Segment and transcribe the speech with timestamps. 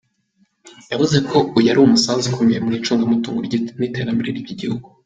[0.91, 3.39] Yavuze ko uyu ari umusanzu ukomeye ku icungamutungo
[3.79, 4.87] n’iterambere ry’igihugu.